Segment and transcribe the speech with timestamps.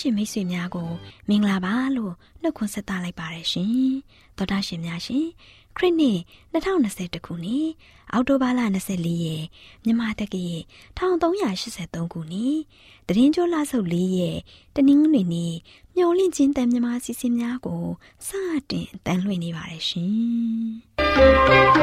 [0.00, 0.90] ရှင်မိတ်ဆွေများကို
[1.28, 2.12] မင်္ဂလာပါလို့
[2.42, 3.90] နှုတ်ခွန်းဆက်သလိုက်ပါတယ်ရှင်
[4.36, 5.26] တော်တာရှင်များရှင်
[5.76, 6.18] ခရစ်နှစ်
[6.52, 7.68] 2020ခုနှစ်
[8.12, 8.60] အောက်တိုဘာလ
[8.92, 9.44] 24ရက်
[9.84, 10.56] မြန်မာတက္ကရာ
[10.98, 12.56] 1383ခုနှစ်
[13.06, 14.38] တရင်ကျော်လဆုပ်၄ရက်
[14.74, 15.54] တနင်္ဂနွေနေ့
[15.96, 17.84] မျော်လင့်ခြင်းတန်မြမာစီစဉ်များကို
[18.26, 18.28] စ
[18.70, 21.77] တင်တန်လွှင့်နေပါတယ်ရှင်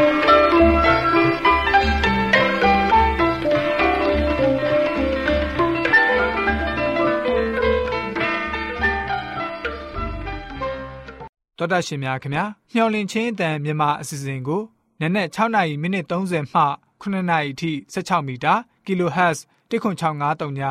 [11.65, 14.61] တော်တာရှင်များခင်ဗျာမျော်လင့်ခြင်းအတန်မြန်မာအစီအစဉ်ကို
[15.01, 16.61] နနက်6နာရီမိနစ်30မှ
[17.01, 18.53] 9နာရီအထိ16မီတာ
[18.85, 19.37] kHz
[19.69, 20.61] 10653ည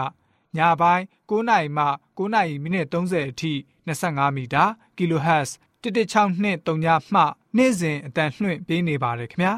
[0.57, 1.85] ညပိုင်း9နာရီမှ
[2.17, 3.53] 9နာရီမိနစ်30အထိ
[3.87, 4.65] 25မီတာ
[4.97, 5.51] kHz
[5.83, 7.23] 11623ညမှ
[7.57, 9.53] နေ့စဉ်အတန်လှွင့်ပေးနေပါတယ်ခင်ဗျာ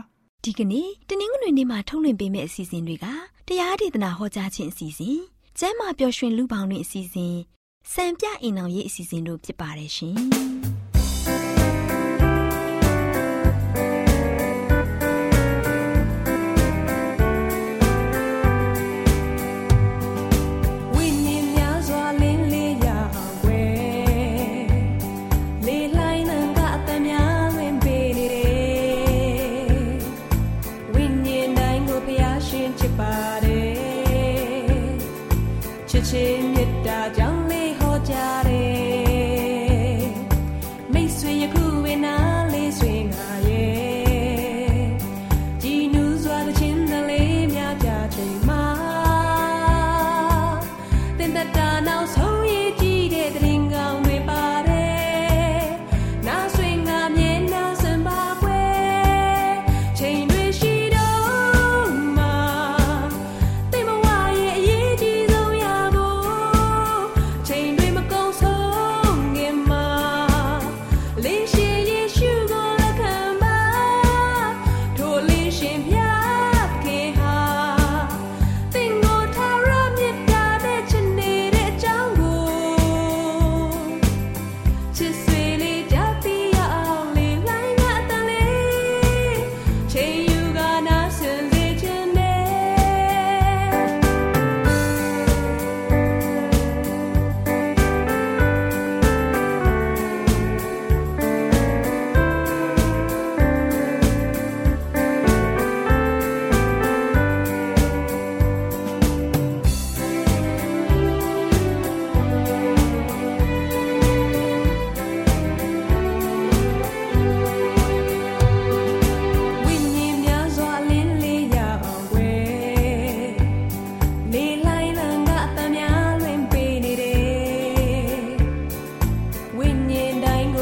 [0.45, 3.07] ဒီကနေ့တနင်္ဂနွေနေ့မှာထုတ်လွှင့်ပေးမယ့်အစီအစဉ်တွေက
[3.49, 5.19] တရားဒေသနာဟောကြားခြင်းအစီအစဉ်
[5.59, 7.37] ကျမ်းမာပျော်ရွှင်လူပေါင်းတွင်အစီအစဉ်
[7.93, 10.17] စံပြအိမ်အောင်ရေးအစီအစဉ်တို့ဖြစ်ပါတယ်ရှင်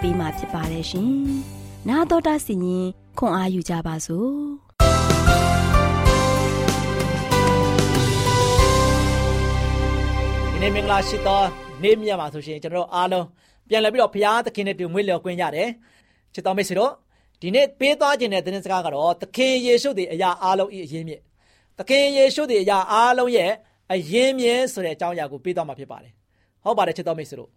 [0.00, 1.10] ပေးมาဖြစ်ပါတယ်ရှင်။
[1.88, 2.86] 나တော်တာစီရင်
[3.18, 4.36] ခွန်အားယူကြပါစို့။
[10.66, 11.42] နေ့မင်္ဂလာရှိသော
[11.82, 13.26] နေ့မြတ်မှာဆိုရှင်ကျွန်တော်အားလုံး
[13.68, 15.68] ပြန်လည်ပြီးတော့ဘုရားသခင်နဲ့တူမွေးလျော်ခွင့်ရတယ်
[16.34, 16.92] ချစ်တော်မိတ်ဆွေတို့
[17.40, 21.20] ဒီနေ့ပေးသွားခြင်းတဲ့သတင်းစကားကတော့သခင်ယေရှုသည်အရာအားလုံးဤအရင်မြစ်
[21.78, 23.50] သခင်ယေရှုသည်အရာအားလုံးရဲ့
[23.92, 26.12] အရင်မြစ်ဆိုတဲ့အကြောင်းအရာကိုပေးသွားမှာဖြစ်ပါတယ်
[26.64, 27.50] ဟုတ်ပါတယ်ချစ်တော်မိတ်ဆွေတို့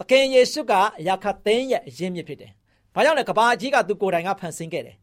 [0.00, 2.52] သခင်ယေရှုကအရာခတ်သိမ်းရဲ့အရင်မြစ်ဖြစ်တယ်
[2.94, 4.96] ဘာကြောင့်လဲကဘာကြီးကသူကိုယ်တိုင်ကဖန်ဆင်းခဲ့တယ်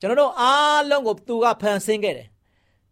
[0.00, 2.28] ကျွန်တော်တို့အားလုံးကိုသူကဖန်ဆင်းခဲ့တယ်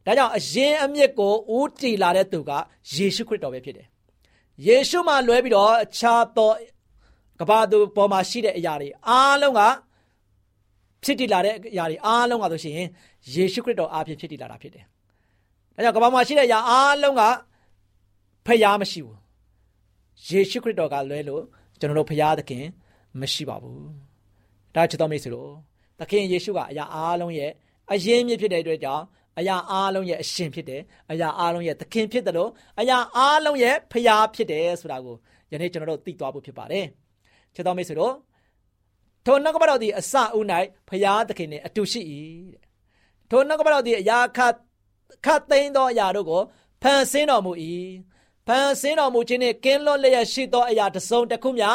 [0.06, 2.50] ဒါကြောင့်အရင်အမြစ်ကိုဦးတည်လာတဲ့သူက
[2.94, 3.87] ယေရှုခရစ်တော်ပဲဖြစ်တယ်။
[4.67, 6.52] ယေရှုမှလွဲပြီးတော့အခြားသော
[7.41, 9.61] ကဘာသူပေါ်မှာရှိတဲ့အရာတွေအားလုံးက
[11.05, 12.75] ဖြစ်တည်လာတဲ့အရာတွေအားလုံးကဆိုရှင်
[13.35, 14.85] ယေရှုခရစ်တော်အားဖြင့်ဖြစ်တည်လာတာဖြစ်တယ်။
[15.75, 17.23] ဒါကြောင့်ကဘာမှာရှိတဲ့အရာအားလုံးက
[18.47, 19.19] ဖျားမရှိဘူး။
[20.29, 21.43] ယေရှုခရစ်တော်ကလွဲလို့
[21.81, 22.65] ကျွန်တော်တို့ဖျားသခင်
[23.21, 23.83] မရှိပါဘူး။
[24.75, 25.51] ဒါချစ်တော်မိတ်ဆွေတို့
[26.01, 27.51] သခင်ယေရှုကအရာအားလုံးရဲ့
[27.93, 29.05] အရင်မြစ်ဖြစ်တဲ့အတွက်ကြောင့်
[29.39, 32.51] အရာအားလုံးရဲ့အရှင်ဖြစ်တယ်အရာအားလုံးရဲ့သခင်ဖြစ်တယ်လို့
[32.81, 35.17] အရာအားလုံးရဲ့ဖျားဖြစ်တယ်ဆိုတာကို
[35.53, 36.87] ယနေ့ကျွန်တော်တို့သိသွားဖို့ဖြစ်ပါတယ်
[37.55, 38.15] ချစ်တော်မိတ်ဆွေတို့
[39.27, 40.45] ထိုနှုတ်ကပတော်သည်အစဦး၌
[40.89, 42.01] ဖျားသခင်နှင့်အတူရှိ၏
[42.53, 42.63] တဲ့
[43.31, 44.55] ထိုနှုတ်ကပတော်သည်အရာခတ်
[45.27, 46.43] ခတ်သိမ်းသောအရာတို့ကို
[46.83, 47.53] ဖန်ဆင်းတော်မူ၏
[48.50, 51.69] ဖန်ဆင်းတော်မူခြင်းနှင့်ကင်းလွတ်လျက်ရှိသောအရာတစ်စုံတစ်ခုမျှ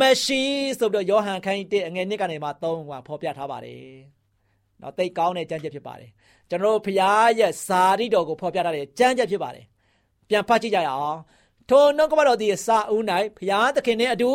[0.00, 0.42] မရှိ
[0.78, 3.82] ဆိုပြီးတော့ယောဟန်ခန်းကြီး1အငယ်1ကနေမှ3ကဖော်ပြထားပါတယ်။
[4.80, 6.10] နော်တိတ်ကောင်းတဲ့ကြံ့ချက်ဖြစ်ပါတယ်။
[6.50, 9.64] ကျွန်တော်ဖရားရဲ့ဇာတိတော်ကိုဖော်ပြထားတဲ့ကြမ်းကြက်ဖြစ်ပါတယ်
[10.28, 11.18] ပြန်ဖတ်ကြည့်ကြရအောင်
[11.70, 13.02] ထိုနှုတ်ကပတ်တော်သည်စာဦး၌
[13.36, 14.30] ဖရားသခင်နှင့်အတူ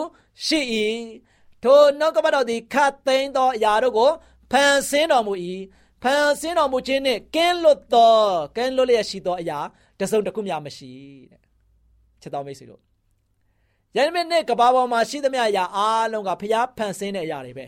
[0.46, 0.60] ရှိ၏
[1.64, 4.12] ထိုနှုတ်ကပတ်တော်သည်ခတ်သိမ်းသောအရာတို့ကို
[4.52, 5.34] ဖန်ဆင်းတော်မူ၏
[6.04, 8.16] ဖန်ဆင်းတော်မူခြင်းနှင့်ကင်းလွတ်သော
[8.56, 9.60] ကင်းလွတ်လျက်ရှိသောအရာ
[10.00, 10.92] တစုံတစ်ခုမျှမရှိ
[11.32, 11.49] တဲ့
[12.22, 12.82] ချက်တော်မိတ်ဆွေတို့
[13.96, 17.66] ယနေ့နေ့ကဘာပေါ်မှာရှိသမျှအရာအားလုံးကဖျားဖန်ဆင်းတဲ့အရာတွေပဲ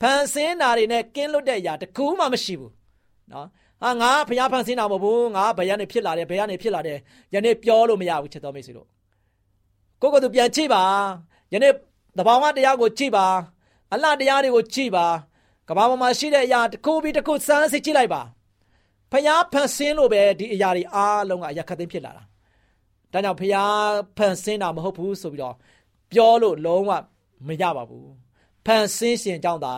[0.00, 2.72] ဖန်ဆင်းတာတွေနဲ့ကင်းလွတ်တဲ့အရာတခုမှမရှိဘူး
[3.32, 3.46] နော်
[3.82, 6.98] ဟာငါဖျားဖန်ဆင်းတာမဟုတ်ဘူးငါဘယ်ကနေဖြစ်လာတယ်ဘယ်ကနေဖြစ်လာတယ်
[7.34, 8.88] ယနေ့ပြောလို့မရဘူးချက်တော်မိတ်ဆွေတို့
[10.00, 10.82] ကိုကိုသူပြန်ကြည့်ပါ
[11.52, 11.72] ယနေ့
[12.18, 13.26] တဘောင်ကတရားကိုကြည့်ပါ
[13.92, 15.06] အလှတရားတွေကိုကြည့်ပါ
[15.68, 18.22] ကဘာပေါ်မှာရှိတဲ့အရာတစ်ခုပြီးတစ်ခုစမ်းစစ်ကြည့်လိုက်ပါ
[19.12, 22.22] ဖျားဖန်ဆင်းလို့ပဲဒီအရာတွေအားလုံးကအရာခတ်သိမ်းဖြစ်လာတာ
[23.12, 23.86] ဒါကြောင့်ဖျား
[24.16, 25.54] ဖန်ဆင်းတာမဟုတ်ဘူးဆိုပြီးတော့
[26.12, 26.90] ပြောလို့လုံးဝ
[27.46, 28.10] မရပါဘူး
[28.66, 29.72] ဖန်ဆင်းရှင်ကြောင့်သာ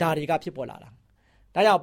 [0.00, 0.88] ဒါတွေကဖြစ်ပေါ်လာတာ
[1.54, 1.82] ဒါကြောင့်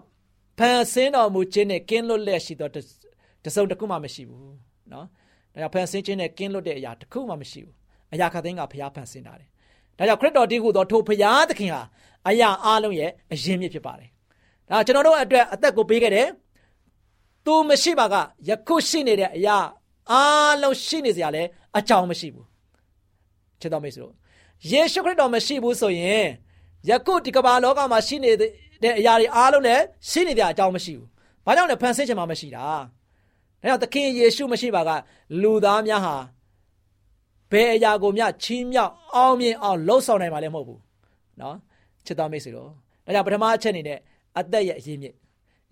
[0.59, 4.53] ဖန်ဆင်းတော်မူခြင်းနဲ့ကင်းလွတ်လျက်ရှိသောတစုံတစ်ခုမှမရှိဘူး
[4.91, 5.05] နော်
[5.53, 7.75] ဒါကြောင့်ဖန်ဆင်းခြင်းနဲ့ကင်းလွတ်တဲ့အရာတစ်ခုမှမရှိဘူး
[8.13, 9.47] အရာခသိန်းကဘုရားဖန်ဆင်းတာတယ်
[9.97, 11.81] ဒါကြောင့်ခရစ်တော်တည်းဟူသောထိုဘုရားသခင်ဟာ
[12.27, 14.09] အရာအလုံးရဲ့အရင်မြစ်ဖြစ်ပါတယ်
[14.69, 16.27] ဒါကျွန်တော်တို့အတွက်အသက်ကိုပေးခဲ့တယ်
[17.45, 18.15] သူမရှိပါက
[18.47, 19.57] ယခုရှိနေတဲ့အရာ
[20.11, 20.13] အ
[20.61, 21.43] လုံးရှိနေစရာလဲ
[21.77, 22.45] အကြောင်းမရှိဘူး
[23.59, 24.13] ချစ်တော်မိတ်ဆွေတို့
[24.71, 26.25] ယေရှုခရစ်တော်မရှိဘူးဆိုရင်
[26.89, 28.51] ယခုဒီကမ္ဘာလောကမှာရှိနေတဲ့
[28.99, 31.07] အရာတွေအားလုံးလည်းရှိနေတဲ့အကြောင်းမရှိဘူး။
[31.45, 32.65] ဘာကြောင့်လဲဖန်ဆင်းခြင်းမှမရှိတာ။
[33.61, 34.89] ဒါကြောင့်သခင်ယေရှုမရှိပါက
[35.41, 36.15] လူသားများဟာ
[37.51, 40.79] ဘယ်အရာကိုမျှချီးမြှောက်အောင်မြင်အောင်လှုပ်ဆောင်နိုင်မှာလည်းမဟုတ်ဘူး။
[41.41, 41.55] နော်
[42.05, 42.69] ချစ်တော်မိတ်ဆွေတို့။
[43.05, 43.99] ဒါကြောင့်ပထမအချက်အနေနဲ့
[44.39, 45.13] အသက်ရဲ့အရင်းမြစ်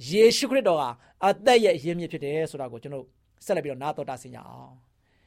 [0.10, 0.84] ယေရှုခရစ်တော်က
[1.25, 3.06] အသက်ရဲ့အရင်းမြစ်ဖြစ်တယ်ဆိုတာကိုကျွန်တော်
[3.46, 4.76] ဆက်လက်ပြီးတော့နားတော်တာဆင်ကြအောင်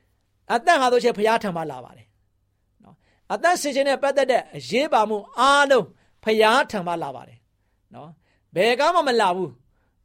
[0.52, 2.06] ။အသက်ဟာဆိုရှင်ဘုရားထံမှလာပါတယ်။
[2.82, 2.94] နော်
[3.32, 5.86] အသက်ရှင်ခြင်းနဲ့ပတ်သက်တဲ့အရေးပါမှုအားလုံး
[6.24, 7.38] ဘုရားထံမှလာပါတယ်
[7.94, 8.10] နော်
[8.56, 9.50] ဘယ်ကမှမလာဘူး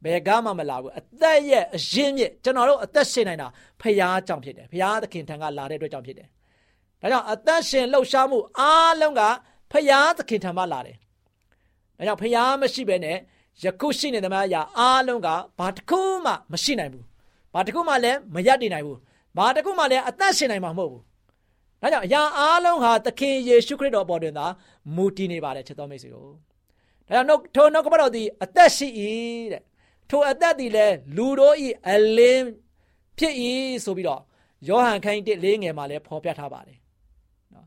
[0.04, 3.48] ဘယ်ကမှမလာဘူးအသက်ရဲ့အရင်းမြစ်ကျွန်တော်တို့အသက်ရှင်နိုင်တာ
[3.80, 6.28] ဖရာကြောင့်ဖြစ်တယ်ဖရာသခင်ထံကလာတဲ့အတွက်ကြောင့်ဖြစ်တယ်
[7.00, 9.22] ဒါကြောင့်အသက်ရှင်လှုပ်ရှားမှုအားလုံးက
[9.72, 10.96] ဖရာသခင်ထံမှလာတယ်
[11.98, 13.16] ဒါကြောင့်ဖရာမရှိဘဲနဲ့
[13.62, 15.28] ယခုရှိနေသမျှအရာအားလုံးက
[15.58, 17.04] ဘာတစ်ခုမှမရှိနိုင်ဘူး
[17.54, 18.98] ဘာတစ်ခုမှလည်းမရတည်နိုင်ဘူး
[19.36, 21.02] ဘာတစ်ခုမှလည်းအသက်ရှင်နိုင်မှာမဟုတ်ဘူး
[21.82, 24.46] ဒါကြောင့်အရာအားလုံးဟာသခင်ယေရှုခရစ်တော်ပေါ်တွင်သာ
[24.94, 26.30] မူတည်နေပါတယ်ချစ်တော်မိတ်ဆွေတို့
[27.06, 28.88] ဒါကြောင့်ထိုနှုတ်ကပတော်သည်အသက်ရှိ၏
[29.52, 29.62] တဲ့
[30.10, 31.56] ထိုအသက်သည်လည်းလူတို့၏
[31.88, 32.46] အလင်း
[33.18, 33.34] ဖြစ်၏
[33.84, 34.20] ဆိုပြီးတော့
[34.68, 36.78] ယောဟန်ခန်းကြီး1လေးငယ်မှာလည်းဖော်ပြထားပါတယ်
[37.54, 37.66] နော်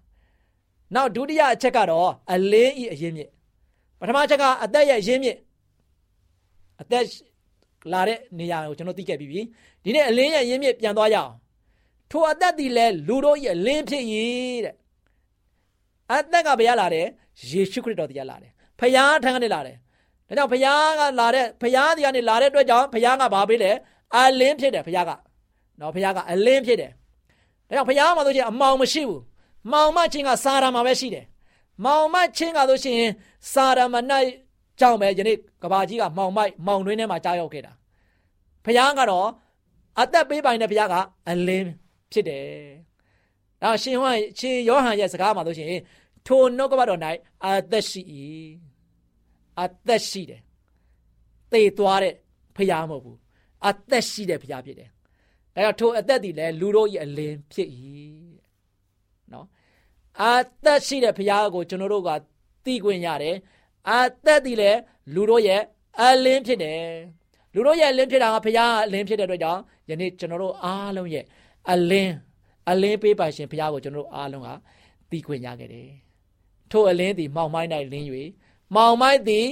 [0.96, 3.30] နောက်ဒုတိယအချက်ကတော့အလင်း၏အရင်းမြစ်
[4.00, 5.38] ပထမချက်ကအသက်ရဲ့အရင်းမြစ်
[6.82, 7.04] အသက်
[7.94, 9.42] လာတဲ့နေရာကိုကျွန်တော်သိခဲ့ပြီးပြီ
[9.86, 11.32] ဒီနေ့အလင်းရဲ့အရင်းမြစ်ပြန်သွားရအောင်
[12.12, 14.04] ထိုအသက်သည်လည်းလူတို့၏အလင်းဖြစ်၏
[14.65, 14.75] တဲ့
[16.12, 17.08] အသက်ကဘယ်ရလာတယ်
[17.50, 19.75] ယေရှုခရစ်တော်တရားလာတယ်ဖယားထံကနေလာတယ်
[20.27, 23.72] ဒါကြောင့်ဖယားကလာတဲ့ဖယားဒီကနေလာတဲ့အတွက်ကြောင့်ဖယားကဘာပေးလဲ
[24.15, 25.12] အလင်းဖြစ်တယ်ဖယားက
[25.80, 26.92] နော်ဖယားကအလင်းဖြစ်တယ်
[27.68, 29.22] ဒါကြောင့်ဖယားမှာဆိုရင်အမောင်မရှိဘူး
[29.72, 31.25] မောင်မချင်းကစာရမှာပဲရှိတယ်
[31.86, 33.00] မောင်မချင်းကဆိုရှင်
[33.54, 33.96] စာရမ၌
[34.80, 37.72] ကြောင့်ပဲယနေ့ကဘာကြီးကမောင်မိုက်မောင်တွင်းထဲမှာကြားရောက်ခဲ့တာ
[38.65, 39.27] ဖယားကတော့
[40.02, 40.96] အသက်ပေးပိုင်တဲ့ဖယားက
[41.30, 41.70] အလင်း
[42.12, 42.46] ဖြစ်တယ်
[43.62, 45.70] ဒါရှင်ဟောရှင်ယောဟန်ရဲ့စကားမှာဆိုရှင်
[46.28, 47.02] ထိုနှုတ်ကပတ်တော်၌
[47.46, 48.02] အသက်ရှိ၏
[49.62, 50.42] အသက်ရှိတယ်
[51.52, 52.14] သေသွားတဲ့
[52.56, 53.18] ဖရားမဟုတ်ဘူး
[53.68, 54.90] အသက်ရှိတဲ့ဖရားဖြစ်တယ်
[55.54, 57.70] ဒါကြောင့်ထိုအသက်သည်လည်းလူတို့၏အလင်းဖြစ်၏
[59.32, 59.46] နော်
[60.22, 60.25] အ
[60.64, 62.10] သက်ရှိတဲ့ဘုရားကိုကျွန်တော်တို့က
[62.66, 63.36] သိခွင့်ရတယ်
[63.90, 63.94] အ
[64.25, 64.80] သက်သည်လည်း
[65.14, 65.62] လူတို့ရဲ့
[66.02, 66.82] အလင်းဖြစ်တယ်
[67.56, 71.26] လူတို့ရဲ့အလင်းဖြစ်တာကဘုရားအလင်းဖြစ်တဲ့အတွက်ကြောင့်ယနေ့ကျွန်တော်တို့အားလုံးရဲ့
[71.72, 72.14] အလင်း
[72.70, 74.50] အလင်းပေးပါရှင်ဘုရားကိုကျွန်တော်တို့အားလုံးက
[75.10, 75.90] သိခွင့်ရခဲ့တယ်
[76.72, 78.06] ထိုအလင်းသည်မောင်မိုင်း၌လင်း၍
[78.76, 79.48] မောင်မိုင်းသည်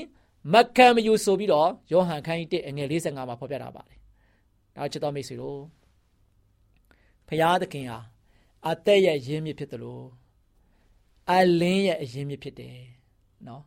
[0.54, 4.00] မခံမယူဆိုပြီးတော့ယောဟန်ခန်းကြီး1အငယ်45မှာဖော်ပြထားပါတယ်။
[4.76, 5.60] ဒါချစ်တော်မိတ်ဆွေတို့
[7.28, 8.00] ဖရာသခင်ဟာ
[8.70, 10.06] အသက်ရဲ့ရင်းမြစ်ဖြစ်တယ်လို့
[11.32, 12.78] အလင်းရဲ့အရင်းမြစ်ဖြစ်တယ်
[13.48, 13.64] နော်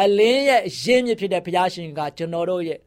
[0.00, 2.78] အလင်းရဲ့ရင်းမြစ်ဖြစ်တဲ့ဘုရားရှင်ကကျွန်တော်တို့ရဲ့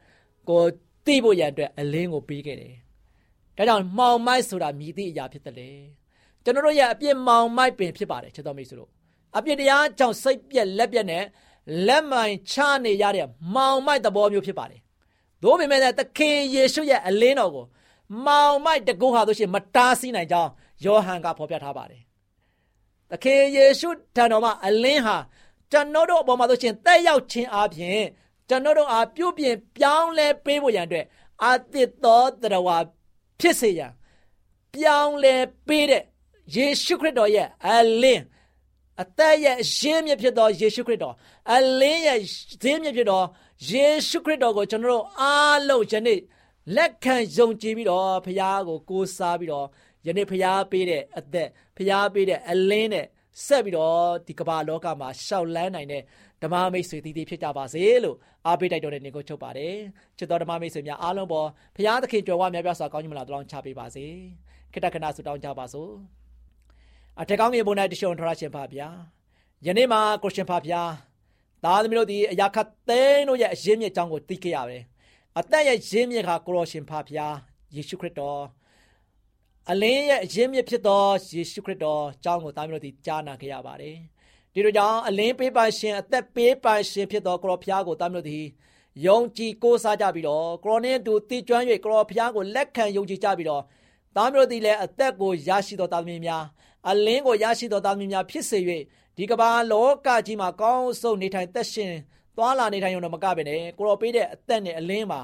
[0.50, 0.64] ကို
[1.06, 2.76] သိဖို့ရန်အတွက်အလင်းကိုပေးခဲ့တယ်။
[3.58, 5.70] ဒါကြောင့်မှောင်မိုက်ဆိုတာမြည်သည့်အရာဖြစ်တယ်လေ။
[6.44, 8.90] ကျွန်တော်တို့ရဲ့အပြစ်မှောင်မိုက်ပင်ဖြစ်ပါတယ်ချစ်တော်မိတ်ဆွေတို့။
[9.38, 11.24] အပြစ်တရားကြောင့်စိတ်ပြက်လက်ပြက်နဲ့
[11.88, 12.56] လက်မိုင်ချ
[12.86, 14.80] နေရတဲ့မောင်မိုက်သဘောမျိုးဖြစ်ပါတယ်။
[15.42, 17.66] သို့ပေမဲ့သခင်ယေရှုရဲ့အလင်းတော်ကို
[18.26, 20.50] မောင်မိုက်တကူဟာဆိုရှင်မတားဆီးနိုင်ကြောင်း
[20.86, 22.02] ယောဟန်ကဖော်ပြထားပါတယ်။
[23.12, 25.18] သခင်ယေရှုထံတော်မှာအလင်းဟာ
[25.72, 28.02] ကျွန်တော်တို့အပေါ်မှာဆိုရှင်တက်ရောက်ခြင်းအပြင်
[28.52, 31.06] ကျွန်တော်တို့အားပြုပြင်ပြောင်းလဲပေးဖို့ရန်အတွက်
[31.44, 32.86] အာသစ်သောတရား
[33.40, 33.92] ဖြစ်စေရန်
[34.74, 35.36] ပြောင်းလဲ
[35.68, 36.04] ပေးတဲ့
[36.56, 38.24] ယေရှုခရစ်တော်ရဲ့အလင်း
[39.02, 41.16] အသက်ရဲ့ရင်းမြစ်ဖြစ်သောယေရှုခရစ်တော်
[41.54, 42.20] အလင်းရဲ့
[42.64, 43.22] ရင်းမြစ်ဖြစ်သော
[43.70, 46.20] ယေရှုခရစ်တော်ကိုကျွန်တော်တို့အားလုံးယနေ့
[46.76, 49.68] လက်ခံယုံကြည်ပြီးတော့ဖခင်ကိုကိုးစားပြီးတော့
[50.06, 53.06] ယနေ့ဖခင်ပေးတဲ့အသက်ဖခင်ပေးတဲ့အလင်းနဲ့
[53.46, 53.98] ဆက်ပြီးတော့
[54.28, 56.04] ဒီကမ္ဘာလောကမှာရှောက်လန်းနိုင်တဲ့
[56.44, 59.76] ဓမ္မမိတ်ဆွေတည်တည်ဖြစ်ကြပါစေလို့အားပေးတိုက်တော်တဲ့နေကိုချုပ်ပါတယ်
[60.18, 64.06] ချစ်တော်ဓမ္မမိတ်ဆွေများအားလုံးပေါ်ဖခင်သခင်ကြွယ်ဝများပြားစွာကောင်းကြီးမလားတောင်းချပေးပါစေ
[64.72, 65.92] ခိတ္တခဏဆုတောင်းကြပါစို့
[67.22, 68.88] အထက်ကောင်းငယ်ပေါ်၌တရှုံထရရှင်ပါဗျာ
[69.66, 70.82] ယနေ့မှာကိုရှင်ပါဗျာ
[71.64, 74.84] သားသမီးတို့ဒီအရာခတ်သိန်းတို့ရဲ့အရင်းမြစ်အကြောင်းကိုသိခဲ့ရတယ်
[75.40, 77.28] အသက်ရဲ့ရင်းမြစ်ကကိုရောရှင်ပါဗျာ
[77.76, 78.42] ယေရှုခရစ်တော်
[79.70, 81.04] အလင်းရဲ့အရင်းမြစ်ဖြစ်သော
[81.36, 83.96] ယေရှုခရစ်တော်အကြောင်းကိုသားမျိုးတို့ဒီကြားနာခဲ့ရပါတယ်။
[84.54, 88.40] ဒီလိုကြောင့်အလင်းပေးပါရှင်အသက်ပေးပါရှင်ဖြစ်သောကိုရောဖျားကိုသားမျိုးတို့ဒီ
[89.06, 93.64] ယုံကြည်ကိုးစားကြပြီးတော့ကိုရောနဲ့တူတည်ကျွမ်း၍ကိုရောဖျားကိုလက်ခံယုံကြည်ကြပြီးတော့
[94.16, 96.44] သားမျိုးတို့ဒီလည်းအသက်ကိုရရှိသောသားသမီးများ
[96.90, 98.60] အလင်းကိုရရှိသောသားသမီးများဖြစ်စေ၍
[99.18, 101.94] ဒီကမ္ဘာလောကကြီးမှာကောင်းဆုံးနေထိုင်သက်ရှင်
[102.38, 105.22] သွားလာနေထိုင်ရုံတော့မကပဲနဲ့ကိုရောပေးတဲ့အသက်နဲ့အလင်းမှာ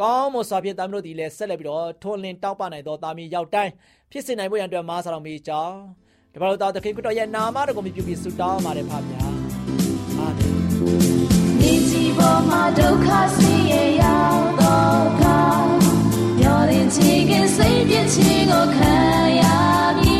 [0.00, 3.72] ကောင်းမွန်စွာဖြင့်သားမျိုးတို့ဒီလည်းဆက်လက်ပြီးတော့ထွန်လင်းတောက်ပနိုင်သောသားမီးရောက်တိုင်း
[4.10, 5.76] ဖြစ်စေနိုင်ဖို့ရန်အတွက်မားဆောင်မိကြောင်း
[6.34, 9.24] တပါတော်သားသခင်ခရစ်တော်ရဲ့နာမတော်ကိုမြှုပ်ပြီးဆုတောင်းပါတယ်ဖပါဗျာ
[10.18, 10.54] အာမင်
[11.60, 13.06] ဒီစီပေါ်မှာဒုက္ခ
[13.36, 15.40] ဆင်းရဲရောက်တော့ခါ
[16.38, 18.94] မျောလင်းချီကစိတ်ပြည့်ချီကိုခံ
[19.40, 19.42] ရ
[19.98, 20.11] မ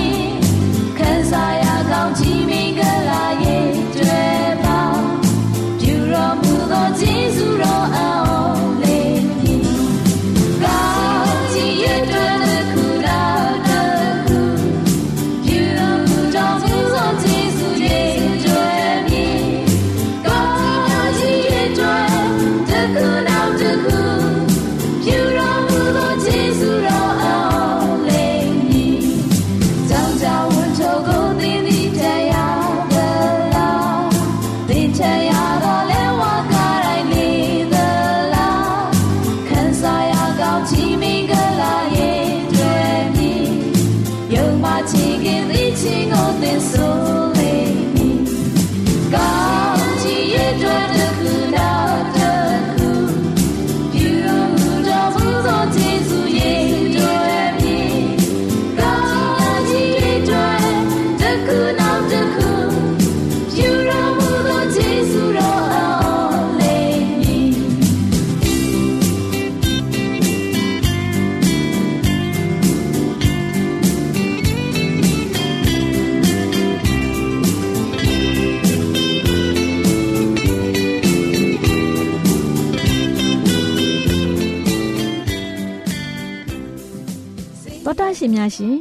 [88.23, 88.77] ရှင်များရှင်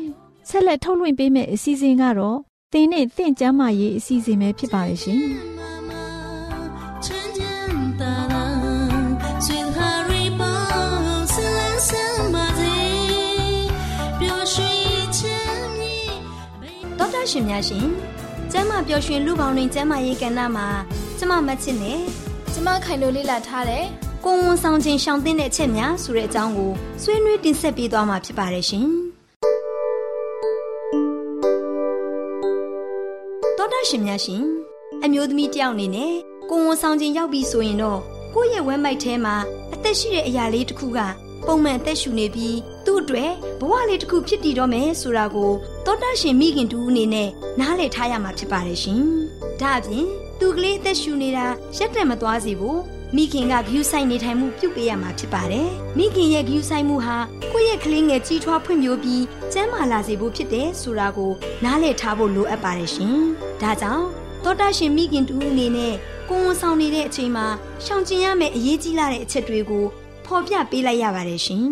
[0.49, 2.37] ဆက်လက်ထုတ်လွှင့်ပေးမယ့်အစီအစဉ်ကတော့
[2.73, 5.19] သင်နဲ့သင်ကျမ်းမာရေးအစီအစဉ်ပဲဖြစ်ပါရဲ့ရှင်
[16.97, 17.85] ဒေါက်တာရှင်များရှင်
[18.51, 20.67] ကျမ်းမာပျော်ရွှင်လူပေါင်းတွင်ကျမ်းမာရေးကဏ္ဍမှာ
[21.17, 21.99] ကျမမချစ်နဲ့
[22.53, 23.85] ကျမခိုင်လိုလေးလာထားတယ်
[24.25, 26.71] ကိုဝန်ဆောင်ခြင်းရှောင်သင့်တဲ့အချက်များဆိုတဲ့အကြောင်းကို
[27.01, 28.89] ဆွေးနွေးတင်ဆက်ပေးသွားမှာဖြစ်ပါတယ်ရှင်။
[33.91, 34.43] ရှင်များရှင်
[35.03, 36.13] အမျိုးသမီးတယောက်အနေနဲ့
[36.49, 37.99] ကိုဝန်ဆောင်ခြင်းရောက်ပြီဆိုရင်တော့
[38.33, 39.35] ကိုယ့်ရဲ့ဝမ်းမိုက်ထဲမှာ
[39.73, 40.99] အသက်ရှိတဲ့အရာလေးတစ်ခုက
[41.47, 45.51] ပုံမှန်အသက်ရှူနေပြီးသူ့အတွက်ဘဝလေးတစ်ခုဖြစ်တည်တော့မယ်ဆိုတာကို
[45.85, 47.29] သောတာရှင်မိခင်တူအနေနဲ့
[47.59, 49.01] နားလည်ထားရမှာဖြစ်ပါတယ်ရှင်။
[49.61, 50.05] ဒါအပြင်
[50.39, 51.45] သူကလေးအသက်ရှူနေတာ
[51.77, 52.79] ရက်တက်မသွားစေဖို့
[53.15, 57.17] မိခင်ကဂယူဆိုင်နေထိုင်မှုပြုပေးရမှာဖြစ်ပါတယ်။မိခင်ရဲ့ဂယူဆိုင်မှုဟာ
[57.51, 61.31] ကိုယ့်ရဲ့ကလေးငယ်ကြီးထွားဖွံ့ဖြိုးပြီးကျန်းမာလာစေဖို့ဖြစ်တယ်ဆိုတာကို
[61.63, 63.15] နားလည်ထားဖို့လိုအပ်ပါတယ်ရှင်။
[63.61, 64.05] ဒါကြောင့်
[64.43, 65.93] သောတာရှင်မိခင်တူအနေနဲ့
[66.29, 67.45] ကိုယ်ဝန်ဆောင်နေတဲ့အချိန်မှာ
[67.85, 69.85] ရှောင်ကျဉ်ရမယ့်အရေးကြီးလာတဲ့အချက်တွေကို
[70.25, 71.65] ဖော်ပြပေးလိုက်ရပါတယ်ရှင်။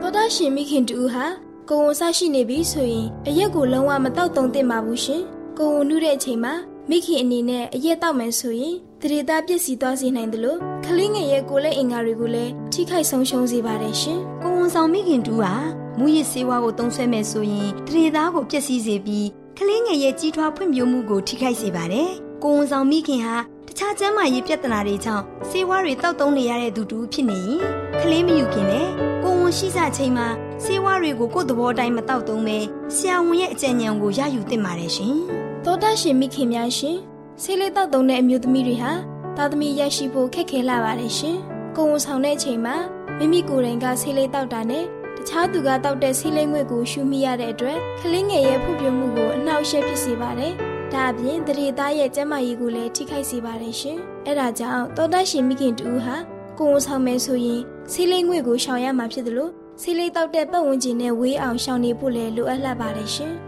[0.00, 1.26] သောတာရှင်မိခင်တူဟာ
[1.70, 5.22] ကိုယ်ဝန်ဆရှိနေပြီဆိုရင်အရက်ကိုလုံးဝမတောက်သုံးသင့်ပါဘူးရှင်။
[5.58, 6.54] ကိုယ်ဝန်နှုတဲ့အချိန်မှာ
[6.90, 15.52] မိခင်အနေနဲ့အရက်တောက်မယ်ဆိုရင်တရေသားပြည့်စည်သွားစေနိုင်တယ်လို့ကလေးငယ်ရဲ့ကိုယ်လက်အင်္ဂါတွေကိုလည်းထိခိုက်ဆုံးရှုံးစေပါတယ်ရှင်။ကိုဝန်ဆောင်မိခင်တူဟာ
[15.98, 19.26] မူရစ်ဆေးဝါးကိုသုံးဆွဲမယ်ဆိုရင်တရေသားကိုပျက်စီးစေပြီး
[19.58, 22.08] ကလေးငယ်ရဲ့ကြီးထွားဖွံ့ဖြိုးမှုကိုထိခိုက်စေပါတယ်။
[22.42, 23.36] ကိုဝန်ဆောင်မိခင်ဟာ
[23.68, 27.60] တခြားကျန်းမာရေးပြဿနာတွေကြောင့်ဆေးဝါးတွေတောက်သုံးနေရတဲ့သူတူဖြစ်နေရင်
[28.00, 28.88] ကလေးမယူခင်နဲ့
[29.22, 30.28] ကိုဝန်ရှိစချိန်မှာ
[30.64, 32.58] ဆေးဝါးတွေကိုကိုယ့်သဘောတိုင်းမတောက်သုံးပဲ
[32.94, 35.16] ဆရာဝန်ရဲ့အကြံဉာဏ်ကိုရယူသင့်ပါတယ်ရှင်။
[35.68, 36.96] သောတာရှင်မိခင်များရှင်
[37.42, 38.92] ဆေးလေးတောက်သုံးတဲ့အမျိုးသမီးတွေဟာ
[39.36, 41.36] သားသမီးရရှိဖို့ခက်ခဲလာပါတယ်ရှင်။
[41.76, 42.76] ကိုယ်ဝန်ဆောင်တဲ့အချိန်မှာ
[43.18, 44.84] မိမိကိုယ်တိုင်ကဆေးလေးတောက်တာနဲ့
[45.16, 50.52] တခြားသူကတောက်တဲ့ဆေးလေးငွေ့ကိုရှူမိရတဲ့အတွက်ကလေးငယ်ရဲ့ဖွံ့ဖြိုးမှုကိုအနှောက်အယှက်ဖြစ်စေပါတယ်။
[50.92, 56.16] ဒါအပြင်တရေသားရဲ့ကျန်းမာရေးကိုလည်းထိခိုက်စေပါတယ်ရှင်။အဲဒါကြောင့်သောတာရှင်မိခင်တူဟာ
[56.58, 57.60] ကိုယ်ဝန်ဆောင်မယ်ဆိုရင်
[57.92, 63.34] ဆေးလေးငွေ့ကိုရှောင်ရမှာဖြစ်တယ်လို့ဆေးလေးတောက်တဲ့ပတ်ဝန်းကျင်နဲ့ဝေးအောင်ရှောင်နေဖို့လည်းလိုအပ်လာပါတယ်ရှင်။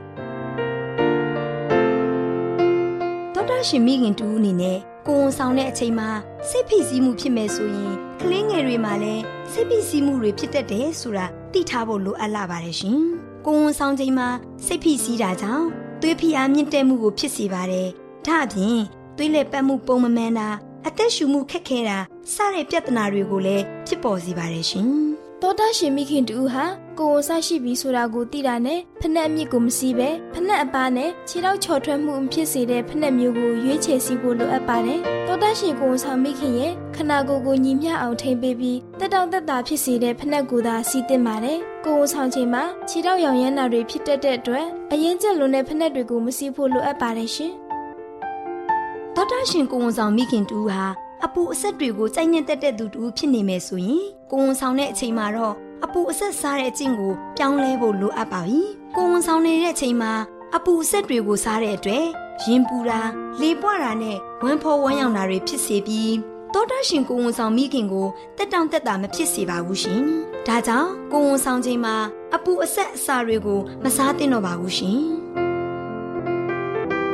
[3.49, 6.09] တာရှင်မိခင်တူအနေနဲ့ကိုဝန်ဆောင်တဲ့အချိန်မှာ
[6.49, 12.99] စိတ်ဖိစီးမှုဖြစ်မယ်ဆိုရင်ကလေးငယ်တွေမှာလည်းစိတ်ဖိစီးမှုတွေဖြစ်တတ်တယ်ဆိုတာသိထားဖို့လိုအပ်လာပါတယ်ရှင်။
[13.47, 14.29] ကိုဝန်ဆောင်ချိန်မှာ
[14.67, 15.67] စိတ်ဖိစီးတာကြောင့်
[16.01, 17.89] သွေးဖိအားမြင့်တက်မှုကိုဖြစ်စေပါတယ်။
[18.27, 18.79] ဒါအပြင်
[19.17, 20.49] သွေးလက်ပတ်မှုပုံမမှန်တာ
[20.87, 21.99] အသက်ရှူမှုခက်ခဲတာ
[22.33, 24.89] စတဲ့ပြဿနာတွေကိုလည်းဖြစ်ပေါ်စေပါတယ်ရှင်။
[25.43, 26.65] သောတာရှင်မိခင်တူဟာ
[26.99, 47.53] ကိုယ်ဝန်ဆရှိပြီဆိုတာကိုသိတာနဲ့ဖက်နှက်အမြင့်ကိုမစီးပဲဖက်နှက်အပားနဲ့ခြေထောက်ချော်ထွက်မှုအဖြစ်စေတဲ့ဖက်နှက်မျိုးကိုရွေးချယ်စီဖို့လိုအပ်ပါတယ်။သောတာရှင်ကိုယ်ဝန်ဆောင်မိခင်ရဲ့ခနာကိုယ်ကိုညီမျှအောင်ထိမ့်ပေးပြီးတက်တောင့်တက်တာဖြစ်စေတဲ့ဖက်နှက်ကိုသာစီးတင်ပါတယ်။ကိုယ်ဝန်ဆောင်ချိန်မှာခြေထောက်ရောင်ရမ်းတာတွေဖြစ်တတ်တဲ့အတွက်အရင်ကျက်လွန်တဲ့ဖက်နှက်တွေကိုမစီးဖို့လိုအပ်ပါတယ်ရှင်။
[49.15, 50.83] ဒေါက်တာရှင်ကိုဝန်ဆောင်မိခင်တူဟာ
[51.25, 58.61] အပူအဆက်တွေကိုစိုက်ညက်တက်တဲ့သူတူဖြစ်နေမယ်ဆိုရင် ကိုဝန်ဆောင်တဲ့အချိန်မှာတော့အပူအဆက်စားတဲ့အကျင့်ကိုပြောင်းလဲဖို့လိုအပ်ပါပြီ။
[58.97, 60.13] ကိုဝန်ဆောင်နေတဲ့အချိန်မှာ
[60.57, 62.05] အပူအဆက်တွေကိုစားတဲ့အတွက်
[62.45, 63.01] ရင်ပူတာ
[63.41, 66.13] လေပွားတာနဲ့ဝမ်းဖောဝမ်းယောင်တာတွေဖြစ်စေပြီး
[66.55, 70.01] ဒေါက်တာရှင်ကိုဝန်ဆောင်မိခင်ကိုတက်တောင့်တက်တာမဖြစ်စေပါဘူးရှင်။
[70.47, 71.95] ဒါကြောင့်ကိုဝန်ဆောင်ချိန်မှာ
[72.35, 74.99] အပူအဆက်အစာတွေကိုမစားသင့်တော့ပါဘူးရှင်။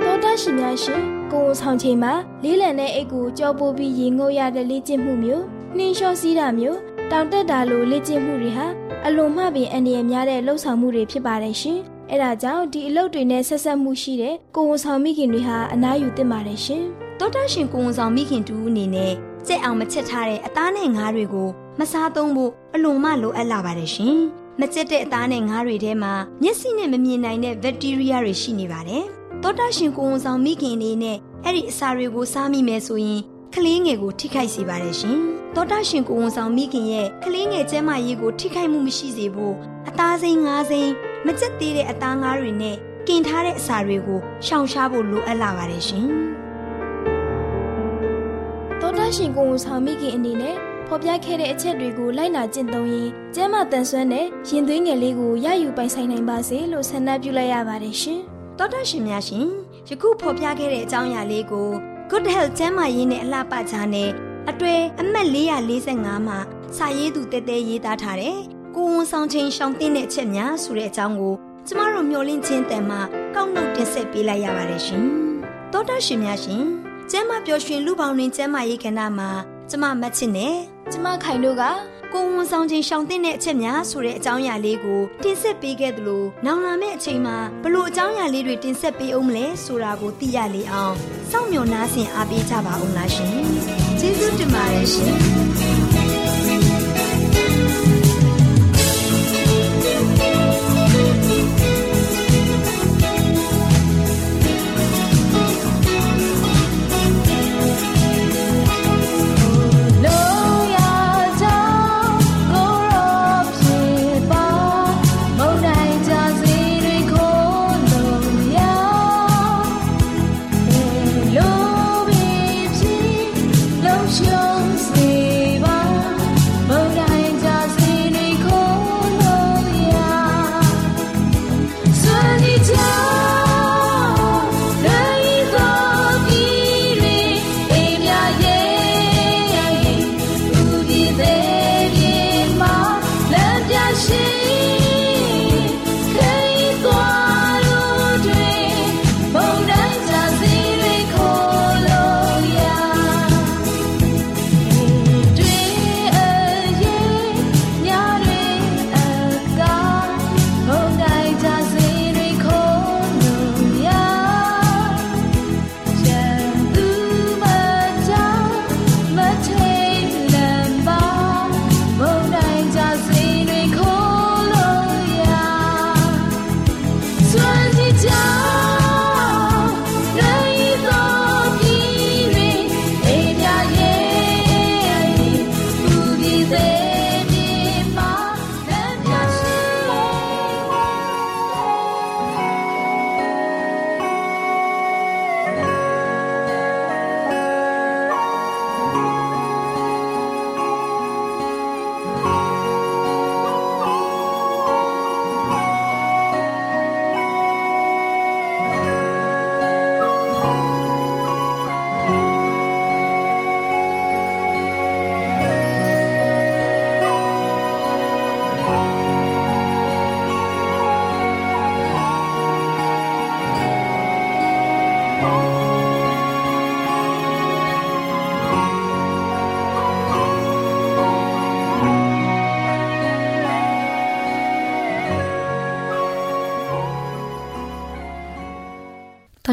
[0.02, 1.00] သောတာရှင်များရှင်
[1.32, 2.12] ကိုယ်ဝန်ဆောင်ချိန်မှာ
[2.44, 5.44] လေးလံတဲ့အိတ်ကိုကြောပိုးပြီးရေငုပ်ရတဲ့လေ့ကျင့်မှုမျိုး
[5.76, 8.66] နှင်းလျှောစီးတာမျိုး တောင်တက်တာလိုလေ့ကျင့်မှုတွေဟာ
[9.06, 11.78] အလွန်မှပင်အန္တရာယ်များတဲ့လှုပ်ဆောင်မှုတွေဖြစ်ပါတယ်ရှင်။
[12.10, 16.84] အဲဒါကြောင့်ဒီအလုပ်တွေနဲ့ဆက်ဆက်မှုရှိတဲ့ကိုယ်ဝန်ဆောင်မိခင်တွေဟာအနားယူသင့်ပါတယ်ရှင်
[17.20, 19.12] တောတာရှင်ကိုဝန်ဆောင်မိခင်တူအနေနဲ့
[19.46, 24.16] ကြက်အောင်မချက်ထားတဲ့အသားနဲ့ငါးတွေကိုမစားသုံးဖို့အလွန်မှလိုအပ်လာပါတယ်ရှင်။
[24.60, 26.12] မကြက်တဲ့အသားနဲ့ငါးတွေထဲမှာ
[26.42, 29.04] မျက်စိနဲ့မမြင်နိုင်တဲ့ဘက်တီးရီးယားတွေရှိနေပါတယ်။
[29.42, 33.20] တောတာရှင်ကိုဝန်ဆောင်မိခင်အနေနဲ့အဲ့ဒီအစာတွေကိုစားမိမယ်ဆိုရင်
[33.56, 35.18] ကလေးငယ်ကိုထိခိုက်စေပါတယ်ရှင်။
[35.54, 39.54] တောတာရှင်ကိုဝန်ဆောင်မိခင်ရဲ့ကလေးငယ်ကျန်းမာရေးကိုထိခိုက်မှုမရှိစေဖို့
[39.88, 40.92] အသားစိမ်းငါးစိမ်း
[41.26, 42.76] မကြက်သေးတဲ့အသားငါးတွေနဲ့
[43.08, 46.06] ကင်ထားတဲ့အစာတွေကိုရှောင်ရှားဖို့လိုအပ်လာပါတယ်ရှင်။။
[48.80, 58.20] သောတာရှင်ကိုယ်ဝန်ဆောင်မိခင်အနေနဲ့ဖော်ပြခဲ့တဲ့အချက်တွေကိုလိုက်နာကျင့်သုံးရင်ကျမ်းမာတန်ဆွမ်းတဲ့ရင်သွေးငယ်လေးကိုရယူပိုင်ဆိုင်နိုင်ပါစေလို့ဆန္ဒပြုလိုက်ရပါတယ်ရှင်။
[58.58, 59.46] တောတာရှင်များရှင်
[59.88, 61.70] ယခုဖော်ပြခဲ့တဲ့အကြောင်းအရာလေးကို
[62.10, 64.10] Good Health ကျန်းမာရေးနဲ့အလှပချာနဲ့
[64.50, 65.28] အတွေ့အမှတ်
[65.74, 66.38] 445မှာ
[66.76, 68.38] စာရေးသူတဲတဲရေးသားထားတဲ့
[68.74, 71.34] ကိုဝန်ဆောင်ချင်းရှောင်းတင်းတဲ့အချက်များဆိုတဲ့အကြောင်းကို
[71.66, 73.00] ကျမတို့မျှဝင့်ချင်းတန်မှာ
[73.34, 75.04] ကောက်နှုတ်တင်ဆက်ပေးလိုက်ရပါတယ်ရှင်။
[75.72, 76.62] တောတာရှင်များရှင်
[77.10, 79.30] ကျမ်းမာပျော်ရွှင်လူပေါင်းတွင်ကျမ်းမာရေးကဏ္ဍမှာ
[79.70, 80.54] ကျမမတ်ချစ်နဲ့
[80.92, 81.62] ကျမခိုင်တို့က
[82.12, 90.94] ကိုဝန်ဆောင်ချင်းရှောင်တင်တဲ့အချက်များဆိုတဲ့အကြောင်းအရာလေးကိုတင်ဆက်ပေးခဲ့သလိုနောင်လာမယ့်အချိန်မှာဘလို့အကြောင်းအရာလေးတွေတင်ဆက်ပေးအောင်မလဲဆိုတာကိုသိရလေအောင်
[91.30, 93.32] စောင့်မျှော်နားဆင်အားပေးကြပါအောင်လားရှင်
[93.98, 95.83] ကျေးဇူးတင်ပါတယ်ရှင်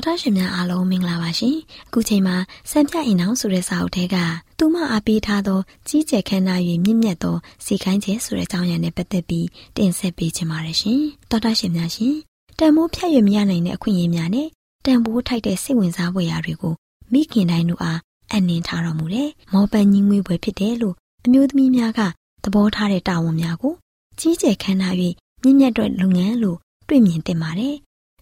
[0.06, 1.56] တော်တာရှင်များအားလုံးမင်္ဂလာပါရှင်
[1.88, 2.36] အခုချိန်မှာ
[2.72, 4.16] စံပြအိမ်အောင်ဆိုတဲ့စာအုပ်ထဲက
[4.58, 7.36] သူမအားပေးထားသောကြီးကျယ်ခမ်းနား၍မြင့်မြတ်သော
[7.66, 12.16] စီခိုင်းခြင်းဆိုတဲ့အကြောင်းအရာနဲ့ပတ်သက်ပြီးတင်ဆက်ပေးချင်ပါတယ်ရှင်တော်တာရှင်များရှင်
[12.60, 14.48] တန်မိုးဖြတ်ရမရနိုင်တဲ့အခွင့်အရေးများနဲ့
[14.86, 16.74] တန်ဖိုးထိုက်တဲ့စိတ်ဝင်စားဖွယ်ရာတွေကို
[17.14, 18.00] မိခင်တိုင်းတို့အား
[18.34, 22.02] အနှင်ထားတော်မူတဲ့မောပန်းကြီးငွေပွဲဖြစ်တယ်လို့အမျိုးသမီးများက
[22.44, 23.74] သဘောထားတဲ့တာဝန်များကို
[24.20, 24.96] ကြီးကျယ်ခမ်းနား၍
[25.44, 27.76] မြင့်မြတ်တဲ့လုပ်ငန်းလို့တွေ့မြင်တင်ပါတယ်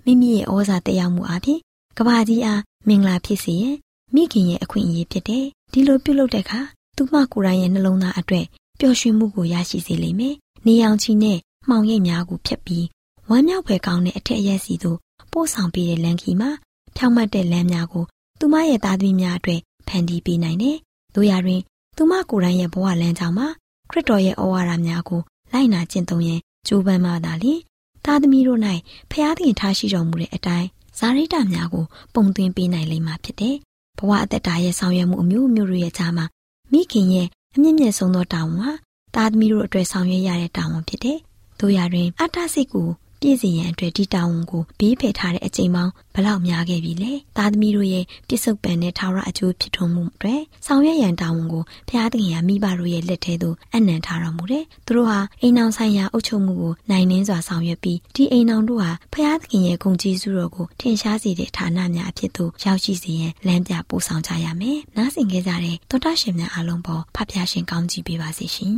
[0.06, 1.60] မိမိရဲ့ဩဇာတက်ရောက်မှုအပြင်
[2.02, 3.78] ကဘာကြီးအားမင်္ဂလာဖြစ်စေရင်
[4.16, 6.60] မိခင်ရဲ့အခွင့်အရေးဖြစ်တယ်ဒီလိုပြုလုပ်တဲ့အခါ
[6.96, 8.46] သူမကိုယ်တိုင်ရဲ့နှလုံးသားအတွက်
[8.80, 10.36] ပျော်ရွှင်မှုကိုရရှိစေလိမ့်မယ်
[10.66, 11.38] နေအောင်ချီနဲ့
[11.70, 12.86] မှောင်ရိပ်များကိုဖျက်ပြီး
[13.30, 14.98] ဝမ်းမြောက်ဖွယ်ကောင်းတဲ့အထက်အရက်စီသို့
[15.32, 16.52] ပို့ဆောင်ပေးတဲ့လမ်းခီမှာ
[16.96, 18.06] ဖြောင့်မတ်တဲ့လမ်းများကို
[18.40, 20.78] သူမရဲ့သားသမီးများအတွက်ဖန်တီးပေးနိုင်တယ်။
[21.16, 21.62] တို့ရတွင်
[21.98, 23.48] သူမကိုယ်တိုင်ရဲ့ဘဝလမ်းကြောင်းမှာ
[23.90, 25.22] ခရစ်တော်ရဲ့ဩဝါဒများကို
[25.54, 27.60] လိုက်နာကျင့်သုံးရန်ကြိုးပမ်းမှသာလျှင်
[28.06, 28.60] သားသမီးတို့၌
[29.12, 30.68] ဖျားသခင်ထားရှိတော်မူတဲ့အတိုင်း
[31.00, 33.56] ဇာရိတများကိုပုံသွင်းပေးနိုင်လိမ့်မှာဖြစ်တယ်။
[33.98, 36.26] ဘဝအသက်တာရဲ့ဆောင်ရွက်မှုအမျိုးမျိုးတွေရဲ့ကြားမှာ
[36.72, 38.72] မိခင်ရဲ့အမြင့်မြတ်ဆုံးသောတာဝန်ဟာ
[39.16, 41.18] သားသမီးတို့အတွက်ဆောင်ရွက်ရတဲ့တာဝန်ဖြစ်တယ်။
[41.60, 42.88] တို့ရတွင်အတ္တစိတ်ကို
[43.22, 68.76] ပြည့်စည်ရန်အတွက်ဒီတာဝန်ကိုဘေးဖယ်ထားတဲ့အချိန်ပေါင်းဘလောက်များခဲ့ပြီလဲသားသမီးတို့ရဲ့ပြစ်စုံပန်တဲ့ထာဝရအကျိုးဖြစ်ထွန်းမှုအတွက်ဆောင်ရွက်ရန်တာဝန်ကိုဘုရားသခင်ကမိဘတို့ရဲ့လက်ထဲသို့အနံထားတော်မူတယ်သူတို့ဟာအိမ်အောင်ဆိုင်ရာအုပ်ချုပ်မှုကိုနိုင်နှင်းစွာဆောင်ရွက်ပြီးဒီအိမ်အောင်တို့ဟာဘုရားသခင်ရဲ့ဂုဏ်ကျေးဇူးတော်ကိုထင်ရှားစေတဲ့ဌာနများအဖြစ်သို့ရောက်ရှိစေရန်လမ်းပြပို့ဆောင်ကြရမယ်နားဆင်ကြကြတဲ့သောတာရှင်များအားလုံးပေါ်ဖဖျားရှင်ကောင်းချီးပေးပါစေရှင်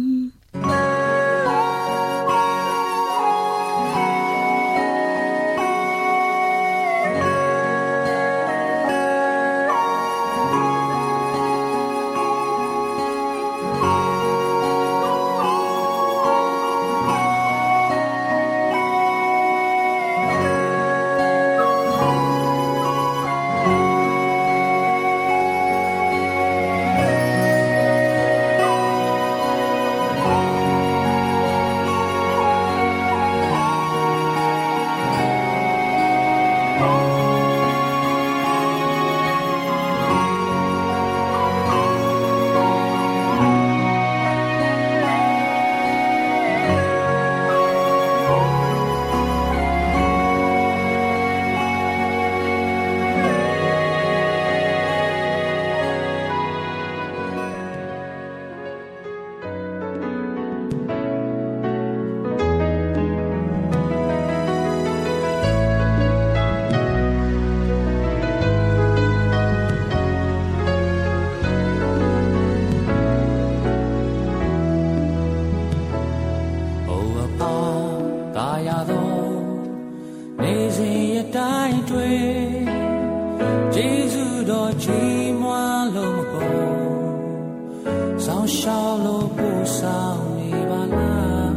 [84.72, 91.54] တော်ချီးမွမ်းလို့မကုန်ဆောင်းရှောက်လို့ပို့ဆောင်နေပါလား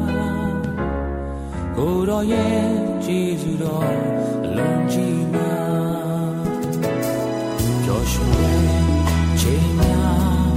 [1.76, 2.66] ကိုယ်တော်ရဲ့
[3.04, 3.96] ဂျေဇုတော်
[4.44, 6.36] အလုံးကြီးများ
[7.84, 8.64] ကြော်ရွှင်
[9.40, 10.48] ချိန်များ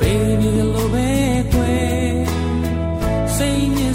[0.00, 1.08] baby လိုပဲ
[1.52, 2.14] ကွယ်
[3.36, 3.94] စိတ်ညစ်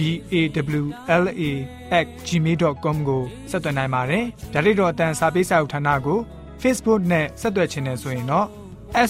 [0.00, 0.34] B A
[0.80, 0.84] W
[1.22, 1.42] L A
[2.26, 6.18] @gmail.com ကိုဆက်သွင်းနိုင်ပါတယ်။ဒါ့အပြင်အတန်းစာပေးစာဥထာဏာကို
[6.62, 8.46] Facebook နဲ့ဆက်သွယ်ခြင်းနဲ့ဆိုရင်တော့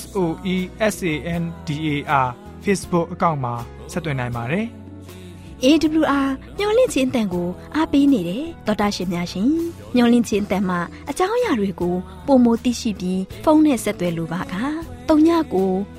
[0.00, 0.56] SOE
[0.94, 2.26] SANDAR
[2.64, 3.54] Facebook အကောင့်မှာ
[3.92, 4.66] ဆက်သွင်းနိုင်ပါတယ်။
[5.64, 9.50] AWR မျော်လင့်ခြင်းအတန်ကိုအားပေးနေတယ်တော်တာရှင်များရှင်
[9.94, 11.94] မျော်လင့်ခြင်းအတန်မှာအကြောင်းအရာတွေကို
[12.26, 14.44] ပုံမသိရှိပြီးဖုန်းနဲ့ဆက်သွယ်လိုပါက
[15.08, 15.10] 39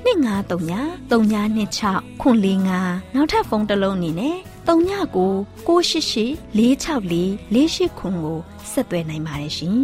[0.06, 8.38] 2939 3926ခွန်45နောက်ထပ်ဖုန်းတစ်လုံးအနေနဲ့ 39 688 464 48ခွန်ကို
[8.72, 9.76] ဆက်သွယ်နိုင်ပါတယ်ရှင်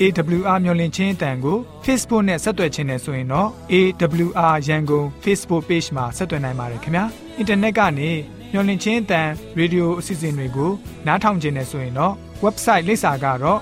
[0.00, 7.04] AWR မျော်လင့်ခြင်းအတန်ကို Facebook နဲ့ဆက်သွယ်ခြင်းနဲ့ဆိုရင်တော့ AWR ရန်ကုန် Facebook Page မှာဆက်သွယ်နိုင်ပါတယ်ခင်ဗျာ
[7.38, 8.10] အင်တာနက်ကနေ
[8.52, 10.70] မျော်လင့်ခြင်းအတန်ရေဒီယိုအစီအစဉ်တွေကို
[11.06, 13.58] နားထောင်ခြင်းနဲ့ဆိုရင်တော့ website လိပ်စာကတော့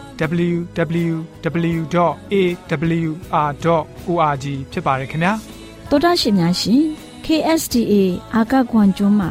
[0.48, 1.56] www.awr.org
[4.72, 5.32] ဖြစ်ပါတယ်ခင်ဗျာ
[5.90, 6.82] တောတာရှင်များရှင်
[7.26, 7.92] KSTA
[8.34, 9.30] အာကခွန်ကျွန်းမှာ